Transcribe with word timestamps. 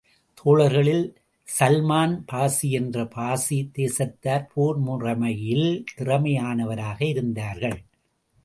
தோழர்களில் 0.33 1.05
Salman 1.47 2.15
பார்ஸி 2.31 2.67
என்ற 2.71 3.03
பார்ஸி 3.15 3.59
தேசத்தார் 3.77 4.45
போர் 4.53 4.79
முறைமையில் 4.79 5.83
திறமையானவராக 5.97 6.99
இருந்தார்கள். 7.05 7.77